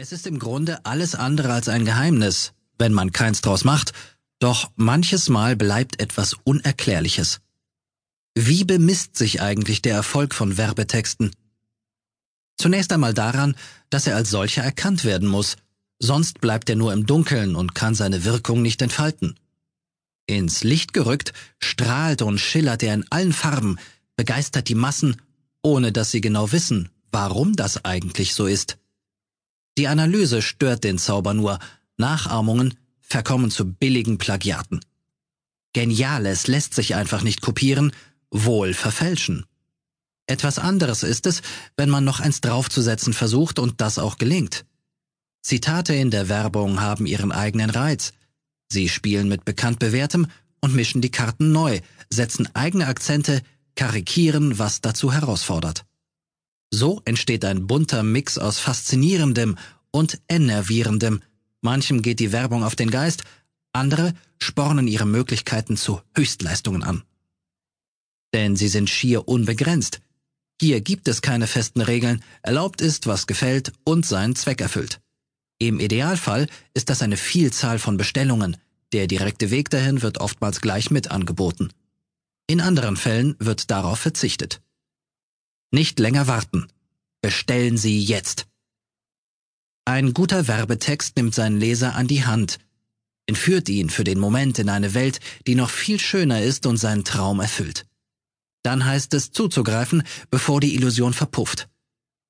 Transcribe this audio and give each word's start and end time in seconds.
Es 0.00 0.12
ist 0.12 0.28
im 0.28 0.38
Grunde 0.38 0.86
alles 0.86 1.16
andere 1.16 1.52
als 1.52 1.68
ein 1.68 1.84
Geheimnis, 1.84 2.52
wenn 2.78 2.92
man 2.92 3.10
keins 3.10 3.40
draus 3.40 3.64
macht, 3.64 3.92
doch 4.38 4.70
manches 4.76 5.28
Mal 5.28 5.56
bleibt 5.56 6.00
etwas 6.00 6.34
Unerklärliches. 6.44 7.40
Wie 8.36 8.62
bemisst 8.62 9.16
sich 9.16 9.42
eigentlich 9.42 9.82
der 9.82 9.96
Erfolg 9.96 10.36
von 10.36 10.56
Werbetexten? 10.56 11.32
Zunächst 12.56 12.92
einmal 12.92 13.12
daran, 13.12 13.56
dass 13.90 14.06
er 14.06 14.14
als 14.14 14.30
solcher 14.30 14.62
erkannt 14.62 15.04
werden 15.04 15.26
muss, 15.26 15.56
sonst 15.98 16.40
bleibt 16.40 16.70
er 16.70 16.76
nur 16.76 16.92
im 16.92 17.04
Dunkeln 17.04 17.56
und 17.56 17.74
kann 17.74 17.96
seine 17.96 18.24
Wirkung 18.24 18.62
nicht 18.62 18.80
entfalten. 18.80 19.34
Ins 20.26 20.62
Licht 20.62 20.92
gerückt, 20.92 21.32
strahlt 21.58 22.22
und 22.22 22.38
schillert 22.38 22.84
er 22.84 22.94
in 22.94 23.04
allen 23.10 23.32
Farben, 23.32 23.80
begeistert 24.14 24.68
die 24.68 24.76
Massen, 24.76 25.16
ohne 25.60 25.90
dass 25.90 26.12
sie 26.12 26.20
genau 26.20 26.52
wissen, 26.52 26.88
warum 27.10 27.56
das 27.56 27.84
eigentlich 27.84 28.36
so 28.36 28.46
ist. 28.46 28.77
Die 29.78 29.86
Analyse 29.86 30.42
stört 30.42 30.82
den 30.82 30.98
Zauber 30.98 31.34
nur. 31.34 31.60
Nachahmungen 31.98 32.74
verkommen 33.00 33.48
zu 33.52 33.64
billigen 33.64 34.18
Plagiaten. 34.18 34.80
Geniales 35.72 36.48
lässt 36.48 36.74
sich 36.74 36.96
einfach 36.96 37.22
nicht 37.22 37.42
kopieren, 37.42 37.92
wohl 38.32 38.74
verfälschen. 38.74 39.46
Etwas 40.26 40.58
anderes 40.58 41.04
ist 41.04 41.26
es, 41.26 41.42
wenn 41.76 41.90
man 41.90 42.02
noch 42.02 42.18
eins 42.18 42.40
draufzusetzen 42.40 43.12
versucht 43.12 43.60
und 43.60 43.80
das 43.80 44.00
auch 44.00 44.18
gelingt. 44.18 44.64
Zitate 45.42 45.94
in 45.94 46.10
der 46.10 46.28
Werbung 46.28 46.80
haben 46.80 47.06
ihren 47.06 47.30
eigenen 47.30 47.70
Reiz. 47.70 48.12
Sie 48.68 48.88
spielen 48.88 49.28
mit 49.28 49.44
bekannt 49.44 49.78
bewährtem 49.78 50.26
und 50.60 50.74
mischen 50.74 51.02
die 51.02 51.12
Karten 51.12 51.52
neu, 51.52 51.78
setzen 52.10 52.48
eigene 52.52 52.88
Akzente, 52.88 53.42
karikieren, 53.76 54.58
was 54.58 54.80
dazu 54.80 55.12
herausfordert. 55.12 55.84
So 56.70 57.00
entsteht 57.04 57.44
ein 57.44 57.66
bunter 57.66 58.02
Mix 58.02 58.38
aus 58.38 58.58
faszinierendem 58.58 59.56
und 59.90 60.20
enervierendem. 60.28 61.22
Manchem 61.60 62.02
geht 62.02 62.20
die 62.20 62.32
Werbung 62.32 62.62
auf 62.62 62.76
den 62.76 62.90
Geist, 62.90 63.24
andere 63.72 64.14
spornen 64.38 64.86
ihre 64.86 65.06
Möglichkeiten 65.06 65.76
zu 65.76 66.00
Höchstleistungen 66.14 66.82
an. 66.82 67.02
Denn 68.34 68.56
sie 68.56 68.68
sind 68.68 68.90
schier 68.90 69.26
unbegrenzt. 69.28 70.00
Hier 70.60 70.80
gibt 70.80 71.08
es 71.08 71.22
keine 71.22 71.46
festen 71.46 71.80
Regeln, 71.80 72.22
erlaubt 72.42 72.80
ist, 72.80 73.06
was 73.06 73.26
gefällt 73.26 73.72
und 73.84 74.04
seinen 74.04 74.36
Zweck 74.36 74.60
erfüllt. 74.60 75.00
Im 75.58 75.80
Idealfall 75.80 76.48
ist 76.74 76.90
das 76.90 77.02
eine 77.02 77.16
Vielzahl 77.16 77.78
von 77.78 77.96
Bestellungen, 77.96 78.56
der 78.92 79.06
direkte 79.06 79.50
Weg 79.50 79.70
dahin 79.70 80.02
wird 80.02 80.18
oftmals 80.18 80.60
gleich 80.60 80.90
mit 80.90 81.10
angeboten. 81.10 81.70
In 82.46 82.60
anderen 82.60 82.96
Fällen 82.96 83.36
wird 83.38 83.70
darauf 83.70 83.98
verzichtet. 83.98 84.62
Nicht 85.70 85.98
länger 85.98 86.26
warten. 86.26 86.66
Bestellen 87.20 87.76
Sie 87.76 88.00
jetzt. 88.00 88.46
Ein 89.84 90.14
guter 90.14 90.48
Werbetext 90.48 91.16
nimmt 91.16 91.34
seinen 91.34 91.58
Leser 91.58 91.94
an 91.94 92.06
die 92.06 92.24
Hand, 92.24 92.58
entführt 93.26 93.68
ihn 93.68 93.90
für 93.90 94.04
den 94.04 94.18
Moment 94.18 94.58
in 94.58 94.68
eine 94.68 94.94
Welt, 94.94 95.20
die 95.46 95.54
noch 95.54 95.70
viel 95.70 95.98
schöner 95.98 96.42
ist 96.42 96.66
und 96.66 96.76
seinen 96.76 97.04
Traum 97.04 97.40
erfüllt. 97.40 97.86
Dann 98.62 98.84
heißt 98.84 99.14
es 99.14 99.30
zuzugreifen, 99.30 100.02
bevor 100.30 100.60
die 100.60 100.74
Illusion 100.74 101.12
verpufft. 101.12 101.68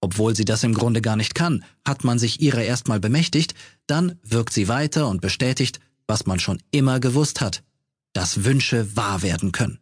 Obwohl 0.00 0.36
sie 0.36 0.44
das 0.44 0.62
im 0.62 0.74
Grunde 0.74 1.00
gar 1.00 1.16
nicht 1.16 1.34
kann, 1.34 1.64
hat 1.84 2.04
man 2.04 2.18
sich 2.18 2.40
ihrer 2.40 2.62
erstmal 2.62 3.00
bemächtigt, 3.00 3.54
dann 3.86 4.18
wirkt 4.22 4.52
sie 4.52 4.68
weiter 4.68 5.08
und 5.08 5.20
bestätigt, 5.20 5.80
was 6.06 6.26
man 6.26 6.38
schon 6.38 6.62
immer 6.70 7.00
gewusst 7.00 7.40
hat, 7.40 7.64
dass 8.12 8.44
Wünsche 8.44 8.96
wahr 8.96 9.22
werden 9.22 9.52
können. 9.52 9.80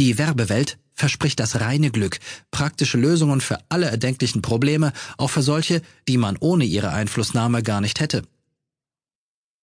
Die 0.00 0.18
Werbewelt 0.18 0.78
verspricht 0.94 1.40
das 1.40 1.60
reine 1.60 1.90
Glück, 1.90 2.18
praktische 2.50 2.98
Lösungen 2.98 3.40
für 3.40 3.58
alle 3.68 3.86
erdenklichen 3.86 4.42
Probleme, 4.42 4.92
auch 5.16 5.28
für 5.28 5.42
solche, 5.42 5.82
die 6.08 6.16
man 6.16 6.36
ohne 6.38 6.64
ihre 6.64 6.90
Einflussnahme 6.90 7.62
gar 7.62 7.80
nicht 7.80 8.00
hätte. 8.00 8.22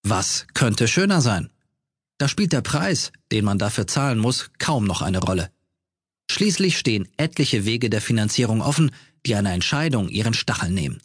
Was 0.02 0.46
könnte 0.54 0.88
schöner 0.88 1.20
sein? 1.20 1.50
Da 2.18 2.28
spielt 2.28 2.52
der 2.52 2.62
Preis, 2.62 3.12
den 3.32 3.44
man 3.44 3.58
dafür 3.58 3.86
zahlen 3.86 4.18
muss, 4.18 4.50
kaum 4.58 4.84
noch 4.84 5.02
eine 5.02 5.18
Rolle. 5.18 5.50
Schließlich 6.30 6.78
stehen 6.78 7.08
etliche 7.16 7.64
Wege 7.64 7.90
der 7.90 8.00
Finanzierung 8.00 8.60
offen, 8.60 8.90
die 9.26 9.34
einer 9.34 9.52
Entscheidung 9.52 10.08
ihren 10.08 10.34
Stachel 10.34 10.70
nehmen. 10.70 11.00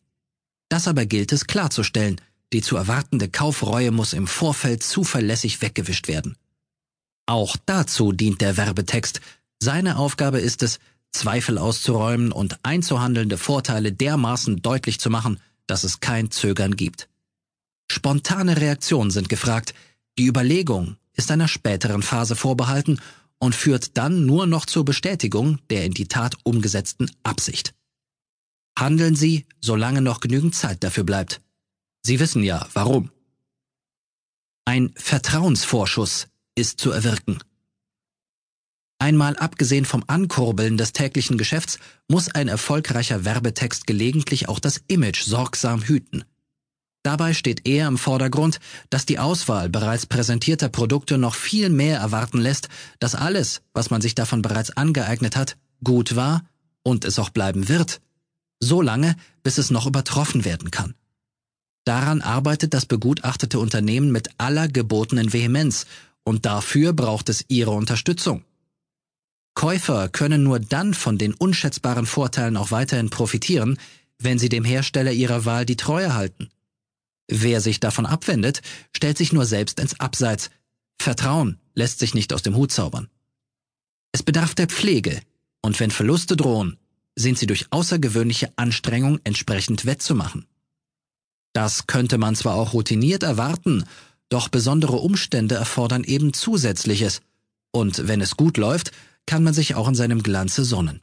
Das 0.70 0.88
aber 0.88 1.06
gilt 1.06 1.32
es 1.32 1.48
klarzustellen, 1.48 2.22
die 2.54 2.62
zu 2.62 2.76
erwartende 2.76 3.30
Kaufreue 3.30 3.92
muss 3.92 4.14
im 4.14 4.28
Vorfeld 4.28 4.84
zuverlässig 4.84 5.62
weggewischt 5.62 6.08
werden. 6.08 6.38
Auch 7.26 7.58
dazu 7.66 8.12
dient 8.12 8.42
der 8.42 8.56
Werbetext, 8.58 9.20
seine 9.66 9.98
Aufgabe 9.98 10.40
ist 10.40 10.62
es, 10.62 10.80
Zweifel 11.12 11.58
auszuräumen 11.58 12.32
und 12.32 12.60
einzuhandelnde 12.62 13.38
Vorteile 13.38 13.92
dermaßen 13.92 14.62
deutlich 14.62 15.00
zu 15.00 15.10
machen, 15.10 15.40
dass 15.66 15.84
es 15.84 16.00
kein 16.00 16.30
Zögern 16.30 16.76
gibt. 16.76 17.10
Spontane 17.92 18.58
Reaktionen 18.58 19.10
sind 19.10 19.28
gefragt, 19.28 19.74
die 20.20 20.28
Überlegung 20.28 20.98
ist 21.14 21.32
einer 21.32 21.48
späteren 21.48 22.04
Phase 22.04 22.36
vorbehalten 22.36 23.00
und 23.40 23.56
führt 23.56 23.98
dann 23.98 24.28
nur 24.28 24.46
noch 24.46 24.68
zur 24.68 24.86
Bestätigung 24.86 25.58
der 25.72 25.84
in 25.86 25.94
die 25.94 26.08
Tat 26.08 26.36
umgesetzten 26.44 27.10
Absicht. 27.24 27.74
Handeln 28.78 29.16
Sie, 29.16 29.48
solange 29.62 30.02
noch 30.02 30.20
genügend 30.20 30.54
Zeit 30.54 30.84
dafür 30.84 31.06
bleibt. 31.06 31.42
Sie 32.04 32.20
wissen 32.20 32.44
ja, 32.44 32.68
warum. 32.74 33.10
Ein 34.66 34.94
Vertrauensvorschuss 34.96 36.28
ist 36.54 36.80
zu 36.80 36.92
erwirken. 36.92 37.40
Einmal 39.06 39.38
abgesehen 39.38 39.86
vom 39.86 40.04
Ankurbeln 40.08 40.78
des 40.78 40.92
täglichen 40.92 41.38
Geschäfts 41.38 41.78
muss 42.08 42.28
ein 42.30 42.48
erfolgreicher 42.48 43.24
Werbetext 43.24 43.86
gelegentlich 43.86 44.50
auch 44.50 44.58
das 44.58 44.82
Image 44.88 45.22
sorgsam 45.22 45.84
hüten. 45.84 46.24
Dabei 47.04 47.36
steht 47.36 47.68
eher 47.68 47.88
im 47.88 48.00
Vordergrund, 48.00 48.60
dass 48.90 49.06
die 49.06 49.20
Auswahl 49.20 49.70
bereits 49.70 50.08
präsentierter 50.08 50.70
Produkte 50.70 51.20
noch 51.20 51.36
viel 51.36 51.70
mehr 51.70 52.00
erwarten 52.00 52.40
lässt, 52.40 52.68
dass 52.98 53.14
alles, 53.14 53.62
was 53.76 53.92
man 53.92 54.02
sich 54.02 54.16
davon 54.16 54.42
bereits 54.42 54.76
angeeignet 54.76 55.36
hat, 55.36 55.56
gut 55.84 56.16
war 56.16 56.42
und 56.82 57.06
es 57.06 57.20
auch 57.20 57.30
bleiben 57.30 57.70
wird, 57.70 58.02
so 58.60 58.82
lange, 58.82 59.16
bis 59.44 59.60
es 59.60 59.70
noch 59.70 59.86
übertroffen 59.86 60.46
werden 60.46 60.72
kann. 60.72 60.96
Daran 61.84 62.24
arbeitet 62.24 62.74
das 62.74 62.88
begutachtete 62.88 63.60
Unternehmen 63.60 64.12
mit 64.12 64.30
aller 64.40 64.68
gebotenen 64.68 65.32
Vehemenz, 65.32 65.86
und 66.24 66.48
dafür 66.48 66.92
braucht 66.94 67.30
es 67.30 67.46
Ihre 67.50 67.70
Unterstützung. 67.70 68.44
Käufer 69.56 70.10
können 70.10 70.44
nur 70.44 70.60
dann 70.60 70.94
von 70.94 71.18
den 71.18 71.34
unschätzbaren 71.34 72.06
Vorteilen 72.06 72.58
auch 72.58 72.72
weiterhin 72.72 73.10
profitieren, 73.10 73.80
wenn 74.20 74.38
sie 74.38 74.50
dem 74.50 74.66
Hersteller 74.66 75.12
ihrer 75.12 75.46
Wahl 75.46 75.66
die 75.66 75.78
Treue 75.78 76.14
halten. 76.14 76.50
Wer 77.28 77.62
sich 77.62 77.80
davon 77.80 78.06
abwendet, 78.06 78.62
stellt 78.96 79.18
sich 79.18 79.34
nur 79.34 79.46
selbst 79.46 79.80
ins 79.80 80.00
Abseits. 80.00 80.52
Vertrauen 81.02 81.60
lässt 81.74 82.00
sich 82.00 82.14
nicht 82.14 82.34
aus 82.34 82.44
dem 82.44 82.56
Hut 82.56 82.72
zaubern. 82.72 83.10
Es 84.12 84.24
bedarf 84.24 84.56
der 84.56 84.68
Pflege, 84.68 85.22
und 85.62 85.80
wenn 85.80 85.92
Verluste 85.92 86.38
drohen, 86.38 86.78
sind 87.16 87.38
sie 87.38 87.48
durch 87.48 87.72
außergewöhnliche 87.72 88.52
Anstrengung 88.58 89.20
entsprechend 89.24 89.86
wettzumachen. 89.86 90.46
Das 91.54 91.88
könnte 91.88 92.18
man 92.18 92.36
zwar 92.36 92.56
auch 92.56 92.74
routiniert 92.74 93.24
erwarten, 93.24 93.86
doch 94.30 94.50
besondere 94.50 94.98
Umstände 94.98 95.56
erfordern 95.56 96.04
eben 96.04 96.34
Zusätzliches, 96.34 97.22
und 97.72 98.08
wenn 98.08 98.22
es 98.22 98.38
gut 98.38 98.58
läuft, 98.58 98.92
kann 99.26 99.44
man 99.44 99.54
sich 99.54 99.76
auch 99.76 99.88
in 99.88 99.96
seinem 99.96 100.24
Glanze 100.24 100.64
sonnen. 100.64 101.02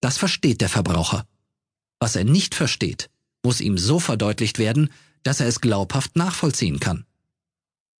Das 0.00 0.18
versteht 0.18 0.60
der 0.60 0.68
Verbraucher. 0.68 1.26
Was 1.98 2.16
er 2.16 2.24
nicht 2.24 2.54
versteht, 2.54 3.10
muss 3.42 3.60
ihm 3.60 3.78
so 3.78 3.98
verdeutlicht 3.98 4.58
werden, 4.58 4.90
dass 5.22 5.40
er 5.40 5.46
es 5.46 5.60
glaubhaft 5.60 6.16
nachvollziehen 6.16 6.80
kann. 6.80 7.06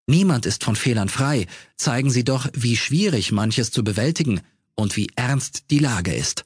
Niemand 0.07 0.45
ist 0.45 0.65
von 0.65 0.77
Fehlern 0.77 1.09
frei, 1.09 1.47
zeigen 1.77 2.11
Sie 2.11 2.25
doch, 2.25 2.49
wie 2.53 2.77
schwierig 2.77 3.33
manches 3.33 3.71
zu 3.71 3.83
bewältigen 3.83 4.43
und 4.75 4.97
wie 4.97 5.11
ernst 5.17 5.71
die 5.71 5.79
Lage 5.79 6.15
ist. 6.15 6.45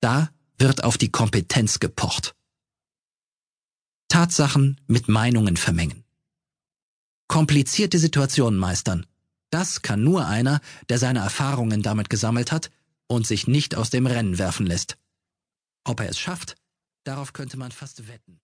Da 0.00 0.30
wird 0.58 0.84
auf 0.84 0.98
die 0.98 1.10
Kompetenz 1.10 1.80
gepocht. 1.80 2.34
Tatsachen 4.08 4.80
mit 4.86 5.08
Meinungen 5.08 5.56
vermengen. 5.56 6.04
Komplizierte 7.28 7.98
Situationen 7.98 8.58
meistern, 8.58 9.06
das 9.50 9.82
kann 9.82 10.04
nur 10.04 10.26
einer, 10.26 10.60
der 10.88 10.98
seine 10.98 11.20
Erfahrungen 11.20 11.82
damit 11.82 12.10
gesammelt 12.10 12.52
hat 12.52 12.70
und 13.06 13.26
sich 13.26 13.46
nicht 13.46 13.74
aus 13.74 13.90
dem 13.90 14.06
Rennen 14.06 14.38
werfen 14.38 14.66
lässt. 14.66 14.98
Ob 15.84 16.00
er 16.00 16.10
es 16.10 16.18
schafft, 16.18 16.56
darauf 17.04 17.32
könnte 17.32 17.56
man 17.56 17.72
fast 17.72 18.06
wetten. 18.08 18.36